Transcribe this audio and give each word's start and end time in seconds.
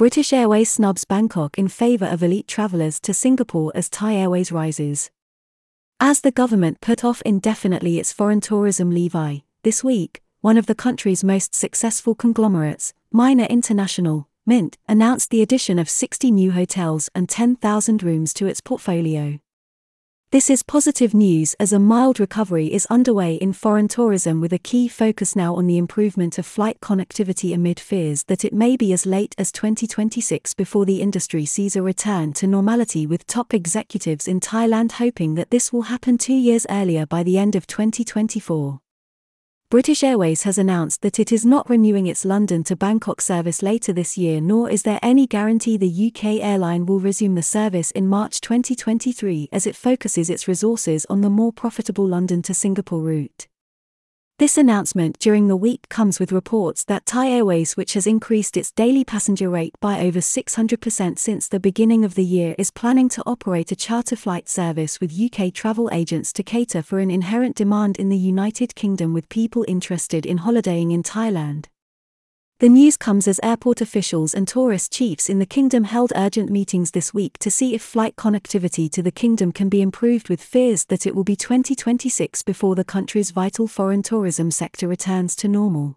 British 0.00 0.32
Airways 0.32 0.70
snubs 0.70 1.04
Bangkok 1.04 1.58
in 1.58 1.68
favour 1.68 2.06
of 2.06 2.22
elite 2.22 2.48
travellers 2.48 2.98
to 3.00 3.12
Singapore 3.12 3.70
as 3.74 3.90
Thai 3.90 4.14
Airways 4.14 4.50
rises. 4.50 5.10
As 6.00 6.22
the 6.22 6.30
government 6.30 6.80
put 6.80 7.04
off 7.04 7.20
indefinitely 7.26 7.98
its 7.98 8.10
foreign 8.10 8.40
tourism 8.40 8.90
levy, 8.90 9.44
this 9.62 9.84
week, 9.84 10.22
one 10.40 10.56
of 10.56 10.64
the 10.64 10.74
country's 10.74 11.22
most 11.22 11.54
successful 11.54 12.14
conglomerates, 12.14 12.94
Minor 13.12 13.44
International, 13.44 14.26
Mint, 14.46 14.78
announced 14.88 15.28
the 15.28 15.42
addition 15.42 15.78
of 15.78 15.90
60 15.90 16.30
new 16.30 16.52
hotels 16.52 17.10
and 17.14 17.28
10,000 17.28 18.02
rooms 18.02 18.32
to 18.32 18.46
its 18.46 18.62
portfolio. 18.62 19.38
This 20.32 20.48
is 20.48 20.62
positive 20.62 21.12
news 21.12 21.54
as 21.58 21.72
a 21.72 21.80
mild 21.80 22.20
recovery 22.20 22.72
is 22.72 22.86
underway 22.86 23.34
in 23.34 23.52
foreign 23.52 23.88
tourism 23.88 24.40
with 24.40 24.52
a 24.52 24.60
key 24.60 24.86
focus 24.86 25.34
now 25.34 25.56
on 25.56 25.66
the 25.66 25.76
improvement 25.76 26.38
of 26.38 26.46
flight 26.46 26.78
connectivity 26.80 27.52
amid 27.52 27.80
fears 27.80 28.22
that 28.28 28.44
it 28.44 28.52
may 28.52 28.76
be 28.76 28.92
as 28.92 29.06
late 29.06 29.34
as 29.38 29.50
2026 29.50 30.54
before 30.54 30.84
the 30.84 31.02
industry 31.02 31.44
sees 31.44 31.74
a 31.74 31.82
return 31.82 32.32
to 32.34 32.46
normality 32.46 33.08
with 33.08 33.26
top 33.26 33.52
executives 33.52 34.28
in 34.28 34.38
Thailand 34.38 34.92
hoping 34.92 35.34
that 35.34 35.50
this 35.50 35.72
will 35.72 35.90
happen 35.90 36.16
two 36.16 36.32
years 36.32 36.64
earlier 36.70 37.06
by 37.06 37.24
the 37.24 37.36
end 37.36 37.56
of 37.56 37.66
2024. 37.66 38.78
British 39.70 40.02
Airways 40.02 40.42
has 40.42 40.58
announced 40.58 41.00
that 41.02 41.20
it 41.20 41.30
is 41.30 41.46
not 41.46 41.70
renewing 41.70 42.08
its 42.08 42.24
London 42.24 42.64
to 42.64 42.74
Bangkok 42.74 43.20
service 43.20 43.62
later 43.62 43.92
this 43.92 44.18
year, 44.18 44.40
nor 44.40 44.68
is 44.68 44.82
there 44.82 44.98
any 45.00 45.28
guarantee 45.28 45.76
the 45.76 46.08
UK 46.08 46.44
airline 46.44 46.86
will 46.86 46.98
resume 46.98 47.36
the 47.36 47.42
service 47.42 47.92
in 47.92 48.08
March 48.08 48.40
2023 48.40 49.48
as 49.52 49.68
it 49.68 49.76
focuses 49.76 50.28
its 50.28 50.48
resources 50.48 51.06
on 51.08 51.20
the 51.20 51.30
more 51.30 51.52
profitable 51.52 52.04
London 52.04 52.42
to 52.42 52.52
Singapore 52.52 53.00
route. 53.00 53.46
This 54.40 54.56
announcement 54.56 55.18
during 55.18 55.48
the 55.48 55.54
week 55.54 55.86
comes 55.90 56.18
with 56.18 56.32
reports 56.32 56.82
that 56.84 57.04
Thai 57.04 57.28
Airways, 57.28 57.76
which 57.76 57.92
has 57.92 58.06
increased 58.06 58.56
its 58.56 58.72
daily 58.72 59.04
passenger 59.04 59.50
rate 59.50 59.74
by 59.82 60.00
over 60.00 60.20
600% 60.20 61.18
since 61.18 61.46
the 61.46 61.60
beginning 61.60 62.06
of 62.06 62.14
the 62.14 62.24
year, 62.24 62.54
is 62.56 62.70
planning 62.70 63.10
to 63.10 63.22
operate 63.26 63.70
a 63.70 63.76
charter 63.76 64.16
flight 64.16 64.48
service 64.48 64.98
with 64.98 65.12
UK 65.12 65.52
travel 65.52 65.90
agents 65.92 66.32
to 66.32 66.42
cater 66.42 66.80
for 66.80 67.00
an 67.00 67.10
inherent 67.10 67.54
demand 67.54 67.98
in 67.98 68.08
the 68.08 68.16
United 68.16 68.74
Kingdom 68.74 69.12
with 69.12 69.28
people 69.28 69.62
interested 69.68 70.24
in 70.24 70.38
holidaying 70.38 70.90
in 70.90 71.02
Thailand. 71.02 71.66
The 72.60 72.68
news 72.68 72.98
comes 72.98 73.26
as 73.26 73.40
airport 73.42 73.80
officials 73.80 74.34
and 74.34 74.46
tourist 74.46 74.92
chiefs 74.92 75.30
in 75.30 75.38
the 75.38 75.46
kingdom 75.46 75.84
held 75.84 76.12
urgent 76.14 76.50
meetings 76.50 76.90
this 76.90 77.14
week 77.14 77.38
to 77.38 77.50
see 77.50 77.74
if 77.74 77.80
flight 77.80 78.16
connectivity 78.16 78.92
to 78.92 79.02
the 79.02 79.10
kingdom 79.10 79.50
can 79.50 79.70
be 79.70 79.80
improved 79.80 80.28
with 80.28 80.42
fears 80.42 80.84
that 80.84 81.06
it 81.06 81.14
will 81.14 81.24
be 81.24 81.36
2026 81.36 82.42
before 82.42 82.74
the 82.74 82.84
country's 82.84 83.30
vital 83.30 83.66
foreign 83.66 84.02
tourism 84.02 84.50
sector 84.50 84.86
returns 84.86 85.34
to 85.36 85.48
normal. 85.48 85.96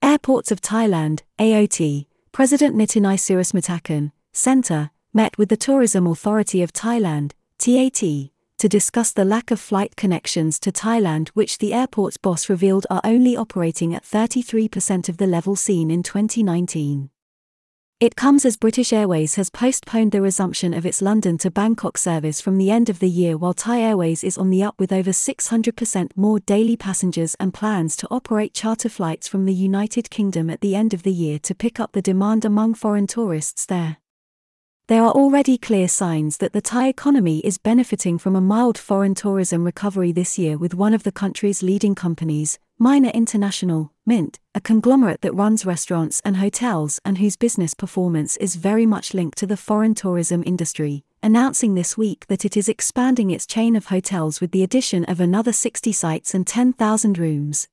Airports 0.00 0.52
of 0.52 0.60
Thailand, 0.60 1.22
AOT, 1.40 2.06
President 2.30 2.76
Nitinai 2.76 3.16
Sirismatthakarn, 3.16 4.12
Centre, 4.32 4.92
met 5.12 5.36
with 5.38 5.48
the 5.48 5.56
Tourism 5.56 6.06
Authority 6.06 6.62
of 6.62 6.72
Thailand, 6.72 7.32
TAT, 7.58 8.30
to 8.64 8.68
discuss 8.70 9.12
the 9.12 9.26
lack 9.26 9.50
of 9.50 9.60
flight 9.60 9.94
connections 9.94 10.58
to 10.58 10.72
Thailand, 10.72 11.28
which 11.34 11.58
the 11.58 11.74
airport's 11.74 12.16
boss 12.16 12.48
revealed 12.48 12.86
are 12.88 13.02
only 13.04 13.36
operating 13.36 13.94
at 13.94 14.04
33% 14.04 15.06
of 15.10 15.18
the 15.18 15.26
level 15.26 15.54
seen 15.54 15.90
in 15.90 16.02
2019. 16.02 17.10
It 18.00 18.16
comes 18.16 18.46
as 18.46 18.56
British 18.56 18.90
Airways 18.90 19.34
has 19.34 19.50
postponed 19.50 20.12
the 20.12 20.22
resumption 20.22 20.72
of 20.72 20.86
its 20.86 21.02
London 21.02 21.36
to 21.38 21.50
Bangkok 21.50 21.98
service 21.98 22.40
from 22.40 22.56
the 22.56 22.70
end 22.70 22.88
of 22.88 23.00
the 23.00 23.10
year, 23.10 23.36
while 23.36 23.52
Thai 23.52 23.82
Airways 23.82 24.24
is 24.24 24.38
on 24.38 24.48
the 24.48 24.62
up 24.62 24.76
with 24.78 24.94
over 24.94 25.10
600% 25.10 26.12
more 26.16 26.40
daily 26.40 26.78
passengers 26.78 27.36
and 27.38 27.52
plans 27.52 27.94
to 27.96 28.08
operate 28.10 28.54
charter 28.54 28.88
flights 28.88 29.28
from 29.28 29.44
the 29.44 29.52
United 29.52 30.08
Kingdom 30.08 30.48
at 30.48 30.62
the 30.62 30.74
end 30.74 30.94
of 30.94 31.02
the 31.02 31.12
year 31.12 31.38
to 31.40 31.54
pick 31.54 31.78
up 31.78 31.92
the 31.92 32.00
demand 32.00 32.46
among 32.46 32.72
foreign 32.72 33.06
tourists 33.06 33.66
there. 33.66 33.98
There 34.86 35.02
are 35.02 35.12
already 35.12 35.56
clear 35.56 35.88
signs 35.88 36.36
that 36.36 36.52
the 36.52 36.60
Thai 36.60 36.88
economy 36.88 37.38
is 37.38 37.56
benefiting 37.56 38.18
from 38.18 38.36
a 38.36 38.40
mild 38.42 38.76
foreign 38.76 39.14
tourism 39.14 39.64
recovery 39.64 40.12
this 40.12 40.38
year 40.38 40.58
with 40.58 40.74
one 40.74 40.92
of 40.92 41.04
the 41.04 41.10
country's 41.10 41.62
leading 41.62 41.94
companies, 41.94 42.58
Minor 42.78 43.08
International, 43.14 43.92
Mint, 44.04 44.38
a 44.54 44.60
conglomerate 44.60 45.22
that 45.22 45.32
runs 45.32 45.64
restaurants 45.64 46.20
and 46.22 46.36
hotels 46.36 47.00
and 47.02 47.16
whose 47.16 47.34
business 47.34 47.72
performance 47.72 48.36
is 48.36 48.56
very 48.56 48.84
much 48.84 49.14
linked 49.14 49.38
to 49.38 49.46
the 49.46 49.56
foreign 49.56 49.94
tourism 49.94 50.42
industry, 50.44 51.02
announcing 51.22 51.74
this 51.74 51.96
week 51.96 52.26
that 52.26 52.44
it 52.44 52.54
is 52.54 52.68
expanding 52.68 53.30
its 53.30 53.46
chain 53.46 53.76
of 53.76 53.86
hotels 53.86 54.42
with 54.42 54.50
the 54.50 54.62
addition 54.62 55.06
of 55.06 55.18
another 55.18 55.54
60 55.54 55.92
sites 55.92 56.34
and 56.34 56.46
10,000 56.46 57.16
rooms. 57.16 57.68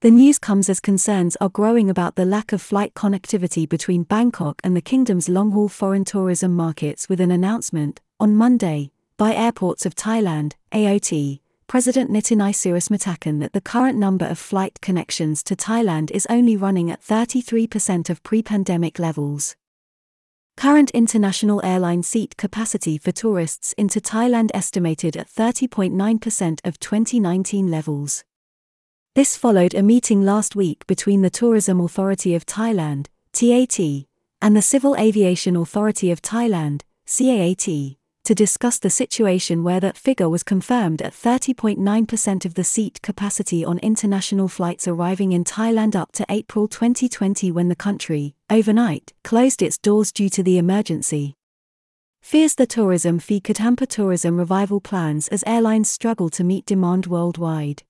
The 0.00 0.12
news 0.12 0.38
comes 0.38 0.68
as 0.68 0.78
concerns 0.78 1.34
are 1.40 1.48
growing 1.48 1.90
about 1.90 2.14
the 2.14 2.24
lack 2.24 2.52
of 2.52 2.62
flight 2.62 2.94
connectivity 2.94 3.68
between 3.68 4.04
Bangkok 4.04 4.60
and 4.62 4.76
the 4.76 4.80
kingdom's 4.80 5.28
long 5.28 5.50
haul 5.50 5.66
foreign 5.68 6.04
tourism 6.04 6.54
markets 6.54 7.08
with 7.08 7.20
an 7.20 7.32
announcement, 7.32 8.00
on 8.20 8.36
Monday, 8.36 8.92
by 9.16 9.34
Airports 9.34 9.84
of 9.84 9.96
Thailand, 9.96 10.52
AOT, 10.70 11.40
President 11.66 12.12
Nitinai 12.12 12.52
Sirismatthakarn 12.52 13.40
that 13.40 13.52
the 13.52 13.60
current 13.60 13.98
number 13.98 14.24
of 14.24 14.38
flight 14.38 14.80
connections 14.80 15.42
to 15.42 15.56
Thailand 15.56 16.12
is 16.12 16.28
only 16.30 16.56
running 16.56 16.92
at 16.92 17.02
33% 17.02 18.08
of 18.08 18.22
pre 18.22 18.40
pandemic 18.40 19.00
levels. 19.00 19.56
Current 20.56 20.92
international 20.92 21.60
airline 21.64 22.04
seat 22.04 22.36
capacity 22.36 22.98
for 22.98 23.10
tourists 23.10 23.72
into 23.72 24.00
Thailand 24.00 24.50
estimated 24.54 25.16
at 25.16 25.28
30.9% 25.28 26.60
of 26.64 26.78
2019 26.78 27.68
levels. 27.68 28.22
This 29.18 29.36
followed 29.36 29.74
a 29.74 29.82
meeting 29.82 30.22
last 30.22 30.54
week 30.54 30.86
between 30.86 31.22
the 31.22 31.28
Tourism 31.28 31.80
Authority 31.80 32.36
of 32.36 32.46
Thailand, 32.46 33.08
TAT, 33.32 34.06
and 34.40 34.56
the 34.56 34.62
Civil 34.62 34.94
Aviation 34.94 35.56
Authority 35.56 36.12
of 36.12 36.22
Thailand, 36.22 36.82
CAAT, 37.04 37.96
to 38.22 38.34
discuss 38.36 38.78
the 38.78 38.90
situation 38.90 39.64
where 39.64 39.80
that 39.80 39.96
figure 39.96 40.28
was 40.28 40.44
confirmed 40.44 41.02
at 41.02 41.14
30.9% 41.14 42.44
of 42.44 42.54
the 42.54 42.62
seat 42.62 43.02
capacity 43.02 43.64
on 43.64 43.78
international 43.78 44.46
flights 44.46 44.86
arriving 44.86 45.32
in 45.32 45.42
Thailand 45.42 45.96
up 45.96 46.12
to 46.12 46.24
April 46.28 46.68
2020 46.68 47.50
when 47.50 47.68
the 47.68 47.74
country, 47.74 48.36
overnight, 48.48 49.14
closed 49.24 49.62
its 49.62 49.78
doors 49.78 50.12
due 50.12 50.28
to 50.28 50.44
the 50.44 50.58
emergency. 50.58 51.34
Fears 52.22 52.54
the 52.54 52.68
tourism 52.68 53.18
fee 53.18 53.40
could 53.40 53.58
hamper 53.58 53.86
tourism 53.86 54.36
revival 54.36 54.80
plans 54.80 55.26
as 55.26 55.42
airlines 55.44 55.90
struggle 55.90 56.30
to 56.30 56.44
meet 56.44 56.64
demand 56.64 57.08
worldwide. 57.08 57.82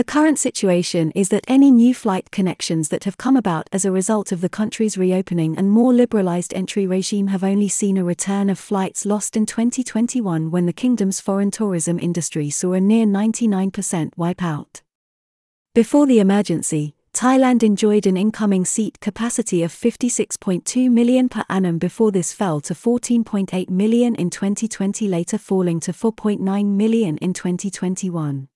The 0.00 0.04
current 0.04 0.38
situation 0.38 1.10
is 1.10 1.28
that 1.28 1.44
any 1.46 1.70
new 1.70 1.92
flight 1.92 2.30
connections 2.30 2.88
that 2.88 3.04
have 3.04 3.18
come 3.18 3.36
about 3.36 3.68
as 3.70 3.84
a 3.84 3.92
result 3.92 4.32
of 4.32 4.40
the 4.40 4.48
country's 4.48 4.96
reopening 4.96 5.58
and 5.58 5.70
more 5.70 5.92
liberalized 5.92 6.54
entry 6.54 6.86
regime 6.86 7.26
have 7.26 7.44
only 7.44 7.68
seen 7.68 7.98
a 7.98 8.02
return 8.02 8.48
of 8.48 8.58
flights 8.58 9.04
lost 9.04 9.36
in 9.36 9.44
2021 9.44 10.50
when 10.50 10.64
the 10.64 10.72
kingdom's 10.72 11.20
foreign 11.20 11.50
tourism 11.50 11.98
industry 11.98 12.48
saw 12.48 12.72
a 12.72 12.80
near 12.80 13.04
99% 13.04 14.14
wipeout. 14.14 14.80
Before 15.74 16.06
the 16.06 16.18
emergency, 16.18 16.94
Thailand 17.12 17.62
enjoyed 17.62 18.06
an 18.06 18.16
incoming 18.16 18.64
seat 18.64 19.00
capacity 19.00 19.62
of 19.62 19.70
56.2 19.70 20.90
million 20.90 21.28
per 21.28 21.44
annum 21.50 21.76
before 21.76 22.10
this 22.10 22.32
fell 22.32 22.62
to 22.62 22.72
14.8 22.72 23.68
million 23.68 24.14
in 24.14 24.30
2020, 24.30 25.06
later 25.08 25.36
falling 25.36 25.78
to 25.80 25.92
4.9 25.92 26.64
million 26.64 27.18
in 27.18 27.34
2021. 27.34 28.48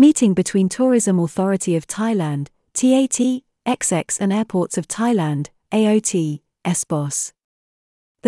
Meeting 0.00 0.32
between 0.32 0.68
Tourism 0.68 1.18
Authority 1.18 1.74
of 1.74 1.88
Thailand, 1.88 2.46
TAT, 2.72 3.42
XX 3.66 4.20
and 4.20 4.32
Airports 4.32 4.78
of 4.78 4.86
Thailand, 4.86 5.48
AOT, 5.72 6.40
SBOS. 6.64 7.32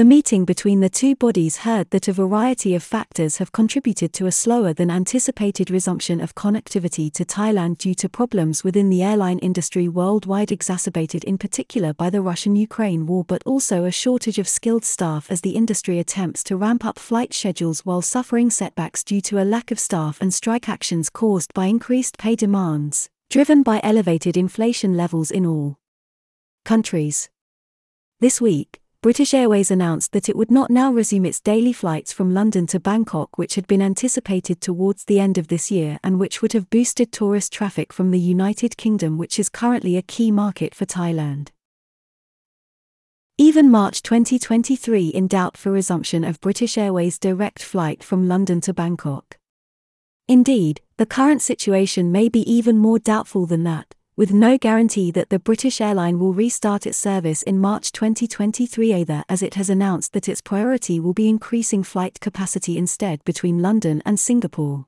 The 0.00 0.06
meeting 0.06 0.46
between 0.46 0.80
the 0.80 0.88
two 0.88 1.14
bodies 1.14 1.58
heard 1.58 1.90
that 1.90 2.08
a 2.08 2.14
variety 2.14 2.74
of 2.74 2.82
factors 2.82 3.36
have 3.36 3.52
contributed 3.52 4.14
to 4.14 4.24
a 4.24 4.32
slower 4.32 4.72
than 4.72 4.90
anticipated 4.90 5.70
resumption 5.70 6.22
of 6.22 6.34
connectivity 6.34 7.12
to 7.12 7.22
Thailand 7.26 7.76
due 7.76 7.94
to 7.96 8.08
problems 8.08 8.64
within 8.64 8.88
the 8.88 9.02
airline 9.02 9.38
industry 9.40 9.88
worldwide, 9.88 10.52
exacerbated 10.52 11.22
in 11.24 11.36
particular 11.36 11.92
by 11.92 12.08
the 12.08 12.22
Russian 12.22 12.56
Ukraine 12.56 13.04
war, 13.04 13.24
but 13.26 13.42
also 13.44 13.84
a 13.84 13.90
shortage 13.90 14.38
of 14.38 14.48
skilled 14.48 14.86
staff 14.86 15.30
as 15.30 15.42
the 15.42 15.54
industry 15.54 15.98
attempts 15.98 16.42
to 16.44 16.56
ramp 16.56 16.82
up 16.82 16.98
flight 16.98 17.34
schedules 17.34 17.84
while 17.84 18.00
suffering 18.00 18.48
setbacks 18.48 19.04
due 19.04 19.20
to 19.20 19.38
a 19.38 19.44
lack 19.44 19.70
of 19.70 19.78
staff 19.78 20.18
and 20.22 20.32
strike 20.32 20.66
actions 20.66 21.10
caused 21.10 21.52
by 21.52 21.66
increased 21.66 22.16
pay 22.16 22.34
demands, 22.34 23.10
driven 23.28 23.62
by 23.62 23.82
elevated 23.82 24.38
inflation 24.38 24.96
levels 24.96 25.30
in 25.30 25.44
all 25.44 25.76
countries. 26.64 27.28
This 28.20 28.40
week, 28.40 28.79
British 29.02 29.32
Airways 29.32 29.70
announced 29.70 30.12
that 30.12 30.28
it 30.28 30.36
would 30.36 30.50
not 30.50 30.68
now 30.68 30.92
resume 30.92 31.24
its 31.24 31.40
daily 31.40 31.72
flights 31.72 32.12
from 32.12 32.34
London 32.34 32.66
to 32.66 32.78
Bangkok, 32.78 33.38
which 33.38 33.54
had 33.54 33.66
been 33.66 33.80
anticipated 33.80 34.60
towards 34.60 35.06
the 35.06 35.18
end 35.18 35.38
of 35.38 35.48
this 35.48 35.70
year 35.70 35.98
and 36.04 36.20
which 36.20 36.42
would 36.42 36.52
have 36.52 36.68
boosted 36.68 37.10
tourist 37.10 37.50
traffic 37.50 37.94
from 37.94 38.10
the 38.10 38.18
United 38.18 38.76
Kingdom, 38.76 39.16
which 39.16 39.38
is 39.38 39.48
currently 39.48 39.96
a 39.96 40.02
key 40.02 40.30
market 40.30 40.74
for 40.74 40.84
Thailand. 40.84 41.48
Even 43.38 43.70
March 43.70 44.02
2023 44.02 45.08
in 45.08 45.26
doubt 45.26 45.56
for 45.56 45.72
resumption 45.72 46.22
of 46.22 46.38
British 46.42 46.76
Airways' 46.76 47.18
direct 47.18 47.62
flight 47.62 48.04
from 48.04 48.28
London 48.28 48.60
to 48.60 48.74
Bangkok. 48.74 49.38
Indeed, 50.28 50.82
the 50.98 51.06
current 51.06 51.40
situation 51.40 52.12
may 52.12 52.28
be 52.28 52.40
even 52.40 52.76
more 52.76 52.98
doubtful 52.98 53.46
than 53.46 53.64
that, 53.64 53.94
with 54.20 54.34
no 54.34 54.58
guarantee 54.58 55.10
that 55.10 55.30
the 55.30 55.38
British 55.38 55.80
airline 55.80 56.18
will 56.18 56.34
restart 56.34 56.86
its 56.86 56.98
service 56.98 57.40
in 57.40 57.58
March 57.58 57.90
2023 57.90 58.92
either, 58.92 59.24
as 59.30 59.42
it 59.42 59.54
has 59.54 59.70
announced 59.70 60.12
that 60.12 60.28
its 60.28 60.42
priority 60.42 61.00
will 61.00 61.14
be 61.14 61.26
increasing 61.26 61.82
flight 61.82 62.20
capacity 62.20 62.76
instead 62.76 63.24
between 63.24 63.62
London 63.62 64.02
and 64.04 64.20
Singapore. 64.20 64.84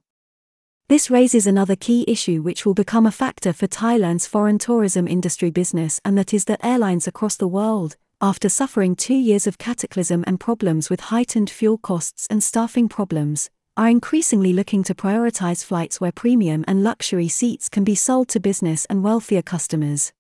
This 0.91 1.09
raises 1.09 1.47
another 1.47 1.77
key 1.77 2.05
issue 2.07 2.43
which 2.43 2.67
will 2.67 2.75
become 2.75 3.07
a 3.07 3.11
factor 3.11 3.55
for 3.55 3.67
Thailand's 3.67 4.27
foreign 4.27 4.59
tourism 4.59 5.09
industry 5.09 5.51
business, 5.51 5.99
and 6.05 6.19
that 6.19 6.35
is 6.35 6.45
that 6.45 6.63
airlines 6.63 7.09
across 7.09 7.37
the 7.37 7.49
world, 7.49 7.97
after 8.21 8.51
suffering 8.51 8.95
two 8.95 9.15
years 9.15 9.47
of 9.47 9.57
cataclysm 9.57 10.25
and 10.27 10.41
problems 10.41 10.91
with 10.91 11.09
heightened 11.09 11.49
fuel 11.49 11.79
costs 11.79 12.27
and 12.29 12.45
staffing 12.45 12.87
problems, 12.87 13.49
are 13.77 13.89
increasingly 13.89 14.53
looking 14.53 14.83
to 14.85 14.95
prioritize 14.95 15.65
flights 15.65 16.01
where 16.01 16.13
premium 16.13 16.65
and 16.69 16.85
luxury 16.85 17.29
seats 17.29 17.69
can 17.69 17.85
be 17.85 17.95
sold 17.95 18.29
to 18.29 18.39
business 18.39 18.85
and 18.87 19.03
wealthier 19.03 19.41
customers. 19.41 20.13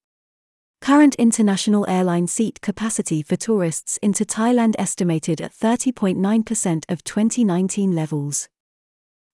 Current 0.80 1.14
international 1.16 1.88
airline 1.88 2.26
seat 2.26 2.60
capacity 2.62 3.22
for 3.22 3.36
tourists 3.36 3.98
into 3.98 4.24
Thailand 4.24 4.74
estimated 4.78 5.40
at 5.40 5.52
30.9% 5.52 6.84
of 6.88 7.04
2019 7.04 7.94
levels. 7.94 8.48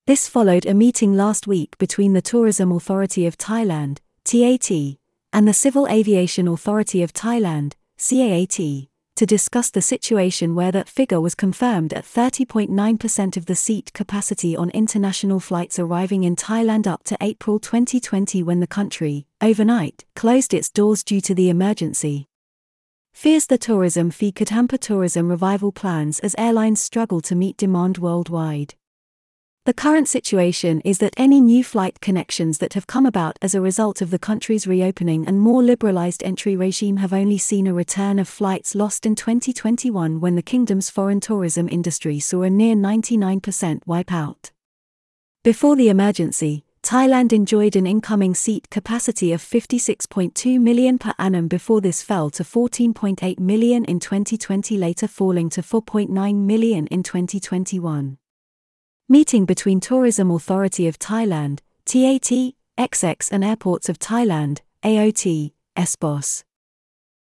This 0.05 0.27
followed 0.27 0.65
a 0.65 0.73
meeting 0.73 1.15
last 1.15 1.47
week 1.47 1.77
between 1.77 2.13
the 2.13 2.21
Tourism 2.21 2.71
Authority 2.71 3.25
of 3.25 3.37
Thailand, 3.37 3.99
TAT, 4.25 4.97
and 5.31 5.47
the 5.47 5.53
Civil 5.53 5.87
Aviation 5.87 6.47
Authority 6.47 7.01
of 7.03 7.13
Thailand, 7.13 7.73
CAAT, 7.97 8.88
to 9.19 9.25
discuss 9.25 9.69
the 9.69 9.81
situation 9.81 10.55
where 10.55 10.71
that 10.71 10.87
figure 10.87 11.19
was 11.19 11.35
confirmed 11.35 11.91
at 11.91 12.05
30.9% 12.05 13.35
of 13.35 13.47
the 13.47 13.55
seat 13.55 13.91
capacity 13.91 14.55
on 14.55 14.69
international 14.69 15.41
flights 15.41 15.77
arriving 15.77 16.23
in 16.23 16.37
Thailand 16.37 16.87
up 16.87 17.03
to 17.03 17.17
April 17.19 17.59
2020 17.59 18.41
when 18.43 18.61
the 18.61 18.65
country, 18.65 19.25
overnight, 19.41 20.05
closed 20.15 20.53
its 20.53 20.69
doors 20.69 21.03
due 21.03 21.19
to 21.19 21.35
the 21.35 21.49
emergency. 21.49 22.27
Fears 23.11 23.45
the 23.45 23.57
tourism 23.57 24.09
fee 24.09 24.31
could 24.31 24.51
hamper 24.51 24.77
tourism 24.77 25.27
revival 25.27 25.73
plans 25.73 26.19
as 26.19 26.33
airlines 26.37 26.79
struggle 26.81 27.19
to 27.19 27.35
meet 27.35 27.57
demand 27.57 27.97
worldwide. 27.97 28.75
The 29.69 29.73
current 29.73 30.07
situation 30.07 30.81
is 30.81 30.97
that 30.97 31.13
any 31.15 31.39
new 31.39 31.63
flight 31.63 32.01
connections 32.01 32.57
that 32.57 32.73
have 32.73 32.87
come 32.87 33.05
about 33.05 33.37
as 33.39 33.53
a 33.53 33.61
result 33.61 34.01
of 34.01 34.09
the 34.09 34.17
country's 34.17 34.65
reopening 34.65 35.27
and 35.27 35.39
more 35.39 35.61
liberalized 35.61 36.23
entry 36.23 36.55
regime 36.55 36.97
have 36.97 37.13
only 37.13 37.37
seen 37.37 37.67
a 37.67 37.73
return 37.73 38.17
of 38.17 38.27
flights 38.27 38.73
lost 38.73 39.05
in 39.05 39.13
2021 39.13 40.19
when 40.19 40.35
the 40.35 40.41
kingdom's 40.41 40.89
foreign 40.89 41.19
tourism 41.19 41.69
industry 41.69 42.19
saw 42.19 42.41
a 42.41 42.49
near 42.49 42.75
99% 42.75 43.83
wipeout. 43.85 44.49
Before 45.43 45.75
the 45.75 45.89
emergency, 45.89 46.65
Thailand 46.81 47.31
enjoyed 47.31 47.75
an 47.75 47.85
incoming 47.85 48.33
seat 48.33 48.71
capacity 48.71 49.33
of 49.33 49.41
56.2 49.41 50.59
million 50.59 50.97
per 50.97 51.13
annum 51.19 51.47
before 51.47 51.79
this 51.79 52.01
fell 52.01 52.31
to 52.31 52.43
14.8 52.43 53.39
million 53.39 53.85
in 53.85 53.99
2020, 53.99 54.77
later 54.77 55.07
falling 55.07 55.49
to 55.51 55.61
4.9 55.61 56.09
million 56.35 56.87
in 56.87 57.03
2021. 57.03 58.17
Meeting 59.11 59.45
between 59.45 59.79
Tourism 59.79 60.29
Authority 60.29 60.87
of 60.87 60.99
Thailand, 60.99 61.61
TAT, 61.85 62.53
XX 62.77 63.31
and 63.31 63.43
Airports 63.43 63.89
of 63.89 63.97
Thailand, 63.97 64.59
AOT, 64.83 65.51
SBOS. 65.75 66.43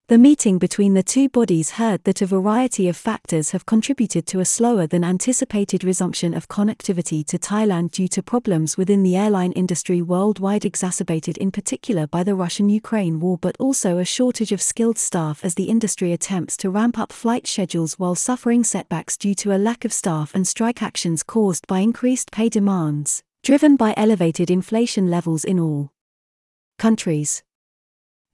The 0.10 0.18
meeting 0.18 0.58
between 0.58 0.96
the 0.96 1.02
two 1.02 1.30
bodies 1.30 1.72
heard 1.72 2.04
that 2.04 2.22
a 2.22 2.26
variety 2.26 2.90
of 2.90 2.98
factors 2.98 3.52
have 3.52 3.66
contributed 3.66 4.28
to 4.28 4.42
a 4.42 4.46
slower 4.46 4.86
than 4.86 5.02
anticipated 5.02 5.86
resumption 5.86 6.34
of 6.34 6.50
connectivity 6.50 7.26
to 7.28 7.40
Thailand 7.40 7.92
due 7.92 8.10
to 8.10 8.22
problems 8.22 8.76
within 8.76 9.04
the 9.04 9.16
airline 9.16 9.54
industry 9.54 10.02
worldwide, 10.02 10.66
exacerbated 10.66 11.38
in 11.38 11.52
particular 11.52 12.06
by 12.06 12.22
the 12.22 12.36
Russian 12.36 12.68
Ukraine 12.68 13.22
war, 13.22 13.38
but 13.38 13.56
also 13.60 13.98
a 13.98 14.04
shortage 14.04 14.52
of 14.52 14.62
skilled 14.62 14.98
staff 14.98 15.46
as 15.46 15.56
the 15.56 15.70
industry 15.70 16.12
attempts 16.12 16.58
to 16.58 16.70
ramp 16.70 17.00
up 17.00 17.14
flight 17.14 17.48
schedules 17.48 17.98
while 17.98 18.14
suffering 18.14 18.66
setbacks 18.66 19.16
due 19.16 19.36
to 19.36 19.56
a 19.56 19.58
lack 19.58 19.86
of 19.86 19.94
staff 19.94 20.36
and 20.36 20.46
strike 20.46 20.84
actions 20.84 21.24
caused 21.24 21.66
by 21.66 21.80
increased 21.80 22.30
pay 22.30 22.50
demands, 22.50 23.24
driven 23.42 23.78
by 23.78 23.94
elevated 23.96 24.52
inflation 24.52 25.10
levels 25.10 25.46
in 25.46 25.62
all 25.62 25.94
countries. 26.78 27.42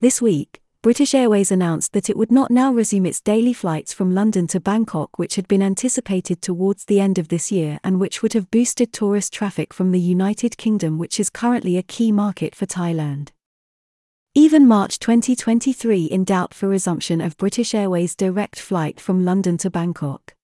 This 0.00 0.20
week, 0.20 0.60
British 0.82 1.14
Airways 1.14 1.52
announced 1.52 1.92
that 1.92 2.08
it 2.08 2.16
would 2.16 2.32
not 2.32 2.50
now 2.50 2.72
resume 2.72 3.04
its 3.04 3.20
daily 3.20 3.52
flights 3.52 3.92
from 3.92 4.14
London 4.14 4.46
to 4.46 4.58
Bangkok, 4.58 5.18
which 5.18 5.34
had 5.34 5.46
been 5.46 5.62
anticipated 5.62 6.40
towards 6.40 6.86
the 6.86 6.98
end 6.98 7.18
of 7.18 7.28
this 7.28 7.52
year 7.52 7.78
and 7.84 8.00
which 8.00 8.22
would 8.22 8.32
have 8.32 8.50
boosted 8.50 8.90
tourist 8.90 9.30
traffic 9.30 9.74
from 9.74 9.92
the 9.92 10.00
United 10.00 10.56
Kingdom, 10.56 10.96
which 10.96 11.20
is 11.20 11.28
currently 11.28 11.76
a 11.76 11.82
key 11.82 12.10
market 12.10 12.54
for 12.54 12.64
Thailand. 12.64 13.28
Even 14.34 14.66
March 14.66 14.98
2023 14.98 16.06
in 16.06 16.24
doubt 16.24 16.54
for 16.54 16.66
resumption 16.66 17.20
of 17.20 17.36
British 17.36 17.74
Airways' 17.74 18.16
direct 18.16 18.58
flight 18.58 18.98
from 18.98 19.22
London 19.22 19.58
to 19.58 19.68
Bangkok. 19.68 20.34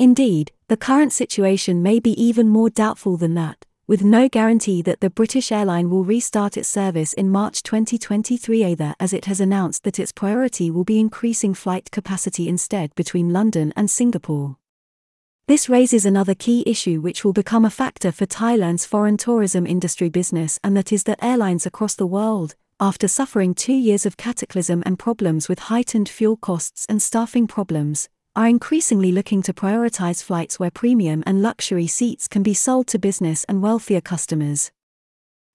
Indeed, 0.00 0.50
the 0.66 0.76
current 0.76 1.12
situation 1.12 1.80
may 1.80 2.00
be 2.00 2.20
even 2.20 2.48
more 2.48 2.70
doubtful 2.70 3.16
than 3.16 3.34
that, 3.34 3.64
with 3.86 4.02
no 4.02 4.28
guarantee 4.28 4.80
that 4.82 5.00
the 5.00 5.10
British 5.10 5.52
airline 5.52 5.90
will 5.90 6.04
restart 6.04 6.56
its 6.56 6.68
service 6.68 7.12
in 7.12 7.30
March 7.30 7.62
2023 7.62 8.64
either, 8.64 8.94
as 8.98 9.12
it 9.12 9.26
has 9.26 9.40
announced 9.40 9.84
that 9.84 9.98
its 9.98 10.12
priority 10.12 10.70
will 10.70 10.84
be 10.84 10.98
increasing 10.98 11.52
flight 11.52 11.90
capacity 11.90 12.48
instead 12.48 12.94
between 12.94 13.32
London 13.32 13.72
and 13.76 13.90
Singapore. 13.90 14.56
This 15.46 15.68
raises 15.68 16.06
another 16.06 16.34
key 16.34 16.62
issue 16.66 17.02
which 17.02 17.22
will 17.22 17.34
become 17.34 17.66
a 17.66 17.70
factor 17.70 18.10
for 18.10 18.24
Thailand's 18.24 18.86
foreign 18.86 19.18
tourism 19.18 19.66
industry 19.66 20.08
business, 20.08 20.58
and 20.64 20.74
that 20.74 20.90
is 20.90 21.02
that 21.02 21.22
airlines 21.22 21.66
across 21.66 21.94
the 21.94 22.06
world, 22.06 22.54
after 22.80 23.06
suffering 23.06 23.54
two 23.54 23.74
years 23.74 24.06
of 24.06 24.16
cataclysm 24.16 24.82
and 24.86 24.98
problems 24.98 25.48
with 25.48 25.58
heightened 25.58 26.08
fuel 26.08 26.38
costs 26.38 26.86
and 26.88 27.02
staffing 27.02 27.46
problems, 27.46 28.08
are 28.36 28.48
increasingly 28.48 29.12
looking 29.12 29.42
to 29.42 29.52
prioritize 29.52 30.22
flights 30.22 30.58
where 30.58 30.70
premium 30.70 31.22
and 31.24 31.40
luxury 31.40 31.86
seats 31.86 32.26
can 32.26 32.42
be 32.42 32.54
sold 32.54 32.88
to 32.88 32.98
business 32.98 33.44
and 33.44 33.62
wealthier 33.62 34.00
customers. 34.00 34.72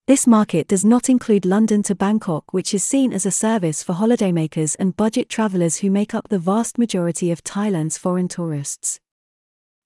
This 0.07 0.25
market 0.25 0.67
does 0.67 0.85
not 0.85 1.09
include 1.09 1.45
London 1.45 1.83
to 1.83 1.93
Bangkok, 1.93 2.53
which 2.53 2.73
is 2.73 2.83
seen 2.83 3.13
as 3.13 3.25
a 3.25 3.31
service 3.31 3.83
for 3.83 3.93
holidaymakers 3.93 4.75
and 4.79 4.97
budget 4.97 5.29
travelers 5.29 5.77
who 5.77 5.91
make 5.91 6.15
up 6.15 6.29
the 6.29 6.39
vast 6.39 6.77
majority 6.77 7.31
of 7.31 7.43
Thailand's 7.43 7.97
foreign 7.97 8.27
tourists. 8.27 8.99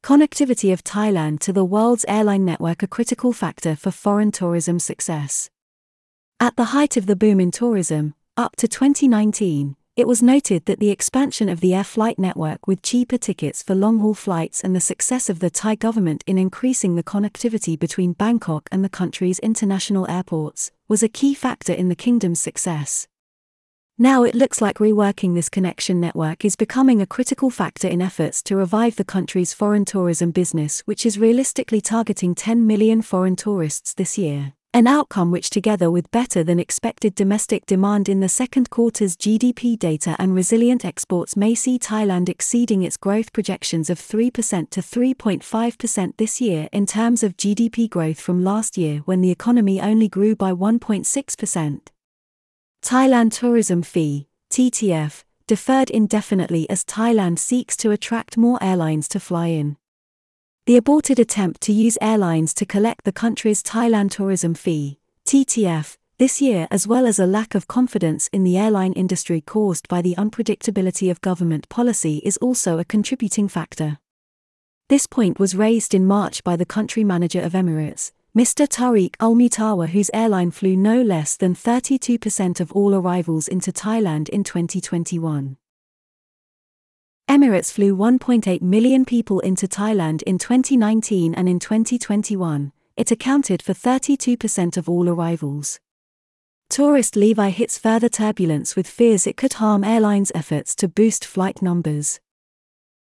Connectivity 0.04 0.72
of 0.72 0.84
Thailand 0.84 1.40
to 1.40 1.52
the 1.52 1.66
world's 1.66 2.06
airline 2.08 2.46
network 2.46 2.84
a 2.84 2.88
critical 2.88 3.34
factor 3.34 3.76
for 3.76 3.90
foreign 3.90 4.32
tourism 4.32 4.80
success. 4.80 5.50
At 6.40 6.58
the 6.58 6.66
height 6.66 6.96
of 6.96 7.06
the 7.06 7.16
boom 7.16 7.40
in 7.40 7.52
tourism, 7.52 8.14
up 8.38 8.56
to 8.58 8.68
2019, 8.68 9.76
it 9.96 10.08
was 10.08 10.24
noted 10.24 10.66
that 10.66 10.80
the 10.80 10.90
expansion 10.90 11.48
of 11.48 11.60
the 11.60 11.72
air 11.76 11.84
flight 11.84 12.18
network 12.18 12.66
with 12.66 12.82
cheaper 12.82 13.18
tickets 13.18 13.62
for 13.62 13.76
long 13.76 14.00
haul 14.00 14.16
flights 14.16 14.64
and 14.64 14.76
the 14.76 14.80
success 14.80 15.30
of 15.30 15.38
the 15.38 15.52
Thai 15.52 15.76
government 15.76 16.24
in 16.26 16.40
increasing 16.40 16.96
the 16.96 17.04
connectivity 17.04 17.78
between 17.78 18.14
Bangkok 18.14 18.68
and 18.72 18.84
the 18.84 18.90
country's 18.90 19.38
international 19.40 20.10
airports 20.10 20.72
was 20.88 21.04
a 21.04 21.08
key 21.10 21.36
factor 21.36 21.74
in 21.74 21.90
the 21.90 21.96
kingdom's 21.96 22.42
success. 22.42 23.08
Now 23.96 24.24
it 24.24 24.34
looks 24.34 24.62
like 24.62 24.80
reworking 24.80 25.36
this 25.36 25.48
connection 25.48 26.00
network 26.00 26.44
is 26.44 26.56
becoming 26.56 27.00
a 27.00 27.06
critical 27.06 27.52
factor 27.52 27.88
in 27.88 28.02
efforts 28.02 28.42
to 28.44 28.56
revive 28.56 28.96
the 28.96 29.06
country's 29.06 29.54
foreign 29.54 29.86
tourism 29.86 30.32
business, 30.32 30.82
which 30.86 31.06
is 31.06 31.20
realistically 31.20 31.82
targeting 31.82 32.34
10 32.34 32.66
million 32.66 33.04
foreign 33.04 33.36
tourists 33.36 33.94
this 33.94 34.18
year 34.18 34.54
an 34.76 34.88
outcome 34.88 35.30
which 35.30 35.52
together 35.52 35.92
with 35.92 36.10
better 36.10 36.44
than 36.44 36.60
expected 36.60 37.14
domestic 37.14 37.64
demand 37.68 38.10
in 38.10 38.22
the 38.22 38.30
second 38.30 38.72
quarter's 38.72 39.16
GDP 39.16 39.78
data 39.78 40.16
and 40.18 40.34
resilient 40.34 40.84
exports 40.84 41.38
may 41.38 41.54
see 41.54 41.78
Thailand 41.78 42.28
exceeding 42.28 42.82
its 42.82 42.98
growth 42.98 43.32
projections 43.34 43.92
of 43.92 44.00
3% 44.00 44.32
to 44.72 44.82
3.5% 44.82 46.18
this 46.18 46.42
year 46.42 46.70
in 46.72 46.88
terms 46.88 47.22
of 47.22 47.38
GDP 47.38 47.88
growth 47.88 48.20
from 48.20 48.44
last 48.44 48.76
year 48.76 49.04
when 49.06 49.22
the 49.22 49.30
economy 49.30 49.80
only 49.80 50.08
grew 50.08 50.36
by 50.36 50.52
1.6%. 50.52 51.80
Thailand 52.82 53.32
Tourism 53.32 53.84
Fee, 53.84 54.28
TTF, 54.50 55.24
deferred 55.46 55.92
indefinitely 55.92 56.68
as 56.68 56.84
Thailand 56.84 57.38
seeks 57.38 57.78
to 57.78 57.92
attract 57.92 58.38
more 58.38 58.58
airlines 58.62 59.08
to 59.10 59.20
fly 59.20 59.48
in. 59.48 59.78
The 60.66 60.78
aborted 60.78 61.20
attempt 61.20 61.60
to 61.64 61.74
use 61.74 61.98
airlines 62.00 62.54
to 62.54 62.66
collect 62.66 63.04
the 63.04 63.12
country's 63.12 63.62
Thailand 63.62 64.12
tourism 64.12 64.54
fee, 64.54 64.98
TTF, 65.26 65.98
this 66.20 66.42
year, 66.42 66.70
as 66.72 66.88
well 66.88 67.06
as 67.06 67.20
a 67.20 67.26
lack 67.26 67.54
of 67.54 67.68
confidence 67.68 68.30
in 68.32 68.46
the 68.46 68.58
airline 68.58 68.94
industry 68.94 69.42
caused 69.42 69.90
by 69.90 70.02
the 70.02 70.16
unpredictability 70.16 71.12
of 71.12 71.20
government 71.20 71.68
policy, 71.68 72.22
is 72.24 72.38
also 72.38 72.80
a 72.80 72.86
contributing 72.86 73.50
factor. 73.50 73.98
This 74.88 75.06
point 75.06 75.38
was 75.38 75.54
raised 75.54 75.94
in 75.94 76.06
March 76.08 76.46
by 76.46 76.56
the 76.56 76.66
country 76.66 77.04
manager 77.04 77.42
of 77.42 77.52
Emirates, 77.52 78.14
Mr. 78.34 78.66
Tariq 78.66 79.16
Al 79.20 79.36
Mutawa, 79.36 79.90
whose 79.90 80.10
airline 80.14 80.52
flew 80.52 80.78
no 80.78 81.02
less 81.02 81.36
than 81.36 81.54
32% 81.54 82.62
of 82.62 82.72
all 82.72 82.96
arrivals 82.96 83.50
into 83.50 83.74
Thailand 83.74 84.30
in 84.30 84.46
2021. 84.46 85.58
Emirates 87.30 87.72
flew 87.72 87.96
1.8 87.96 88.62
million 88.62 89.06
people 89.06 89.40
into 89.40 89.68
Thailand 89.68 90.22
in 90.24 90.38
2019 90.38 91.34
and 91.34 91.48
in 91.48 91.58
2021, 91.58 92.72
it 92.98 93.12
accounted 93.12 93.62
for 93.62 93.74
32% 93.74 94.78
of 94.78 94.90
all 94.90 95.08
arrivals. 95.08 95.80
Tourist 96.70 97.16
levy 97.16 97.50
hits 97.52 97.78
further 97.78 98.10
turbulence 98.10 98.76
with 98.76 98.88
fears 98.88 99.26
it 99.26 99.38
could 99.38 99.54
harm 99.54 99.84
airlines' 99.84 100.32
efforts 100.36 100.76
to 100.76 100.88
boost 100.88 101.26
flight 101.26 101.62
numbers. 101.62 102.20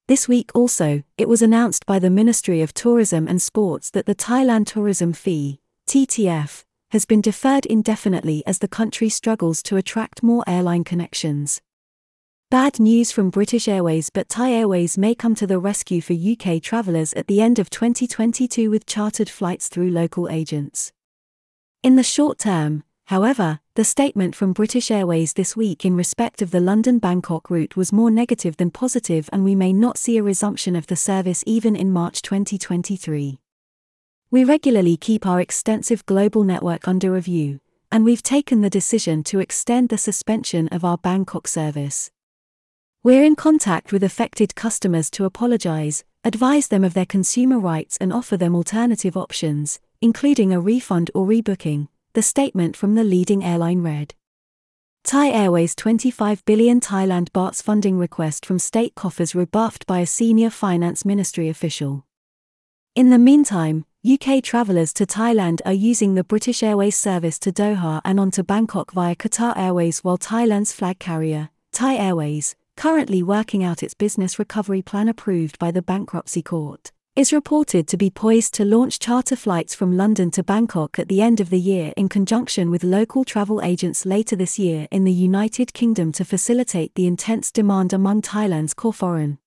This 0.08 0.28
week 0.28 0.52
also, 0.54 1.04
it 1.18 1.30
was 1.30 1.42
announced 1.42 1.86
by 1.86 1.98
the 1.98 2.10
Ministry 2.10 2.62
of 2.62 2.74
Tourism 2.74 3.28
and 3.28 3.42
Sports 3.42 3.90
that 3.92 4.06
the 4.06 4.16
Thailand 4.16 4.68
Tourism 4.68 5.14
Fee, 5.14 5.62
TTF, 5.88 6.64
has 6.92 7.06
been 7.06 7.22
deferred 7.22 7.66
indefinitely 7.66 8.44
as 8.46 8.60
the 8.60 8.68
country 8.68 9.10
struggles 9.10 9.64
to 9.64 9.78
attract 9.78 10.22
more 10.22 10.44
airline 10.46 10.84
connections. 10.84 11.62
Bad 12.52 12.82
news 12.82 13.14
from 13.14 13.30
British 13.30 13.70
Airways, 13.70 14.10
but 14.10 14.28
Thai 14.28 14.52
Airways 14.52 14.98
may 14.98 15.16
come 15.16 15.36
to 15.36 15.48
the 15.48 15.58
rescue 15.58 16.02
for 16.02 16.12
UK 16.12 16.62
travellers 16.62 17.14
at 17.14 17.28
the 17.28 17.40
end 17.40 17.60
of 17.60 17.70
2022 17.70 18.70
with 18.70 18.86
chartered 18.86 19.30
flights 19.30 19.70
through 19.70 19.90
local 19.90 20.28
agents. 20.28 20.92
In 21.82 21.96
the 21.96 22.04
short 22.04 22.40
term, 22.40 22.84
However, 23.06 23.62
the 23.76 23.86
statement 23.86 24.36
from 24.36 24.52
British 24.52 24.92
Airways 24.92 25.32
this 25.32 25.56
week 25.56 25.86
in 25.86 25.96
respect 25.96 26.42
of 26.42 26.52
the 26.52 26.60
London 26.60 27.00
Bangkok 27.00 27.50
route 27.50 27.78
was 27.78 27.94
more 27.94 28.12
negative 28.12 28.58
than 28.58 28.70
positive, 28.70 29.30
and 29.32 29.46
we 29.46 29.56
may 29.56 29.72
not 29.72 29.98
see 29.98 30.18
a 30.18 30.24
resumption 30.24 30.76
of 30.76 30.88
the 30.88 30.98
service 30.98 31.46
even 31.48 31.74
in 31.78 31.90
March 31.90 32.22
2023. 32.22 33.40
We 34.30 34.44
regularly 34.44 34.98
keep 34.98 35.26
our 35.26 35.40
extensive 35.40 36.06
global 36.06 36.44
network 36.44 36.86
under 36.86 37.12
review, 37.12 37.62
and 37.94 38.04
we've 38.04 38.24
taken 38.24 38.60
the 38.60 38.70
decision 38.70 39.24
to 39.24 39.40
extend 39.40 39.88
the 39.88 39.98
suspension 39.98 40.68
of 40.68 40.84
our 40.84 40.98
Bangkok 40.98 41.48
service. 41.48 42.12
We're 43.04 43.24
in 43.24 43.36
contact 43.36 43.92
with 43.92 44.04
affected 44.04 44.54
customers 44.54 45.10
to 45.12 45.26
apologize, 45.26 46.04
advise 46.24 46.68
them 46.68 46.84
of 46.84 46.94
their 46.94 47.08
consumer 47.08 47.58
rights, 47.58 47.98
and 47.98 48.14
offer 48.14 48.38
them 48.38 48.56
alternative 48.56 49.18
options, 49.18 49.80
including 50.02 50.54
a 50.54 50.62
refund 50.62 51.10
or 51.16 51.26
rebooking, 51.26 51.88
the 52.14 52.22
statement 52.22 52.78
from 52.78 52.94
the 52.94 53.04
leading 53.04 53.44
airline 53.44 53.82
read. 53.82 54.14
Thai 55.04 55.32
Airways 55.32 55.74
25 55.74 56.46
billion 56.46 56.80
Thailand 56.80 57.34
bahts 57.34 57.60
funding 57.60 57.98
request 57.98 58.46
from 58.46 58.60
state 58.60 58.94
coffers 58.94 59.34
rebuffed 59.34 59.88
by 59.88 60.02
a 60.02 60.06
senior 60.06 60.52
finance 60.52 61.04
ministry 61.04 61.50
official. 61.50 62.06
In 62.94 63.10
the 63.10 63.18
meantime, 63.18 63.86
UK 64.08 64.44
travellers 64.44 64.94
to 64.94 65.08
Thailand 65.08 65.60
are 65.66 65.74
using 65.74 66.14
the 66.14 66.24
British 66.24 66.62
Airways 66.62 66.98
service 66.98 67.40
to 67.40 67.52
Doha 67.52 68.00
and 68.06 68.20
on 68.20 68.30
to 68.30 68.44
Bangkok 68.44 68.92
via 68.92 69.16
Qatar 69.16 69.58
Airways 69.58 70.04
while 70.04 70.20
Thailand's 70.20 70.72
flag 70.72 71.00
carrier, 71.00 71.50
Thai 71.72 71.96
Airways, 71.96 72.56
currently 72.82 73.22
working 73.22 73.64
out 73.64 73.84
its 73.84 73.94
business 73.94 74.40
recovery 74.40 74.82
plan 74.82 75.08
approved 75.08 75.60
by 75.60 75.70
the 75.70 75.84
bankruptcy 75.84 76.42
court 76.42 76.92
is 77.16 77.32
reported 77.32 77.88
to 77.88 77.96
be 77.96 78.10
poised 78.10 78.56
to 78.56 78.66
launch 78.66 78.98
charter 78.98 79.36
flights 79.36 79.76
from 79.76 79.96
London 79.96 80.32
to 80.32 80.42
Bangkok 80.42 80.98
at 80.98 81.08
the 81.08 81.22
end 81.22 81.40
of 81.40 81.52
the 81.52 81.60
year 81.60 81.94
in 81.96 82.10
conjunction 82.10 82.72
with 82.72 82.84
local 82.84 83.24
travel 83.24 83.62
agents 83.62 84.04
later 84.04 84.36
this 84.36 84.58
year 84.58 84.88
in 84.90 85.04
the 85.04 85.12
United 85.12 85.76
Kingdom 85.76 86.12
to 86.12 86.26
facilitate 86.26 86.96
the 86.96 87.06
intense 87.06 87.52
demand 87.52 87.94
among 87.94 88.24
Thailand's 88.24 88.74
core 88.74 88.92
foreign 88.92 89.38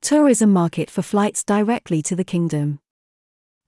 tourism 0.00 0.50
market 0.50 0.88
for 0.88 1.02
flights 1.02 1.44
directly 1.44 2.00
to 2.00 2.16
the 2.16 2.24
kingdom. 2.24 2.78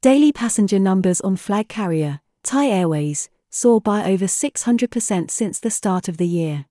Daily 0.00 0.32
passenger 0.32 0.78
numbers 0.78 1.20
on 1.20 1.36
flag 1.36 1.68
carrier, 1.68 2.22
Thai 2.42 2.68
Airways, 2.68 3.28
soar 3.50 3.82
by 3.82 4.10
over 4.10 4.24
600% 4.24 5.30
since 5.30 5.60
the 5.60 5.70
start 5.70 6.08
of 6.08 6.16
the 6.16 6.26
year. 6.26 6.64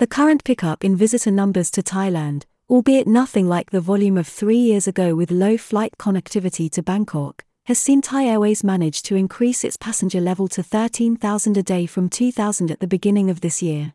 The 0.00 0.06
current 0.06 0.44
pickup 0.44 0.82
in 0.82 0.96
visitor 0.96 1.30
numbers 1.30 1.70
to 1.72 1.82
Thailand, 1.82 2.44
albeit 2.70 3.06
nothing 3.06 3.46
like 3.46 3.68
the 3.68 3.82
volume 3.82 4.16
of 4.16 4.26
three 4.26 4.56
years 4.56 4.88
ago 4.88 5.14
with 5.14 5.30
low 5.30 5.58
flight 5.58 5.92
connectivity 5.98 6.70
to 6.70 6.82
Bangkok, 6.82 7.44
has 7.66 7.78
seen 7.78 8.00
Thai 8.00 8.24
Airways 8.24 8.64
manage 8.64 9.02
to 9.02 9.14
increase 9.14 9.62
its 9.62 9.76
passenger 9.76 10.18
level 10.18 10.48
to 10.48 10.62
13,000 10.62 11.54
a 11.58 11.62
day 11.62 11.84
from 11.84 12.08
2,000 12.08 12.70
at 12.70 12.80
the 12.80 12.86
beginning 12.86 13.28
of 13.28 13.42
this 13.42 13.60
year. 13.60 13.92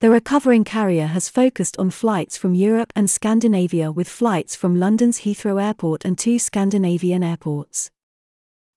The 0.00 0.10
recovering 0.10 0.64
carrier 0.64 1.06
has 1.06 1.30
focused 1.30 1.78
on 1.78 1.88
flights 1.88 2.36
from 2.36 2.54
Europe 2.54 2.92
and 2.94 3.08
Scandinavia 3.08 3.90
with 3.90 4.10
flights 4.10 4.54
from 4.54 4.78
London's 4.78 5.20
Heathrow 5.20 5.58
Airport 5.58 6.04
and 6.04 6.18
two 6.18 6.38
Scandinavian 6.38 7.22
airports. 7.22 7.90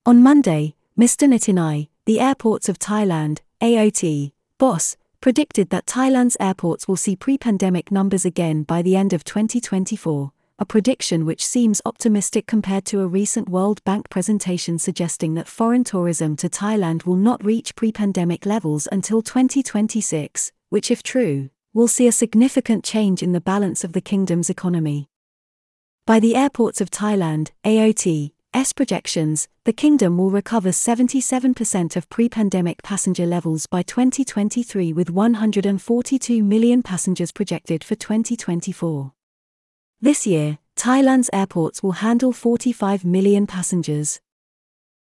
On 0.06 0.24
Monday, 0.24 0.76
Mr. 0.98 1.28
Nitinai, 1.28 1.90
the 2.06 2.22
Airports 2.22 2.70
of 2.70 2.80
Thailand, 2.80 3.40
AOT, 3.62 4.32
boss, 4.58 4.96
predicted 5.22 5.70
that 5.70 5.86
Thailand's 5.86 6.38
airports 6.40 6.88
will 6.88 6.96
see 6.96 7.16
pre 7.16 7.38
pandemic 7.38 7.92
numbers 7.92 8.26
again 8.26 8.64
by 8.64 8.82
the 8.82 8.96
end 8.96 9.14
of 9.14 9.24
2024, 9.24 10.32
a 10.58 10.66
prediction 10.66 11.26
which 11.26 11.46
seems 11.46 11.82
optimistic 11.86 12.48
compared 12.48 12.86
to 12.86 13.02
a 13.02 13.08
recent 13.08 13.50
World 13.50 13.84
Bank 13.84 14.10
presentation 14.10 14.80
suggesting 14.80 15.34
that 15.34 15.48
foreign 15.48 15.84
tourism 15.84 16.36
to 16.38 16.50
Thailand 16.50 17.06
will 17.06 17.16
not 17.16 17.44
reach 17.44 17.76
pre 17.76 17.92
pandemic 17.92 18.46
levels 18.46 18.88
until 18.92 19.22
2026, 19.22 20.52
which, 20.70 20.90
if 20.90 21.04
true, 21.04 21.50
will 21.74 21.88
see 21.88 22.08
a 22.08 22.12
significant 22.12 22.84
change 22.84 23.22
in 23.22 23.32
the 23.32 23.42
balance 23.42 23.84
of 23.84 23.94
the 23.94 24.02
kingdom's 24.02 24.50
economy. 24.50 25.10
By 26.06 26.20
the 26.20 26.36
airports 26.36 26.82
of 26.82 26.90
Thailand, 26.90 27.52
AOT, 27.64 28.32
S 28.54 28.74
projections, 28.74 29.48
the 29.64 29.74
kingdom 29.74 30.18
will 30.18 30.32
recover 30.32 30.70
77% 30.70 31.96
of 31.96 32.10
pre 32.10 32.28
pandemic 32.28 32.82
passenger 32.82 33.28
levels 33.28 33.68
by 33.68 33.84
2023, 33.84 34.92
with 34.92 35.12
142 35.12 36.44
million 36.44 36.82
passengers 36.82 37.32
projected 37.32 37.84
for 37.84 37.94
2024. 37.94 39.14
This 40.02 40.26
year, 40.26 40.58
Thailand's 40.76 41.30
airports 41.32 41.84
will 41.84 42.02
handle 42.02 42.32
45 42.32 43.06
million 43.06 43.46
passengers. 43.46 44.20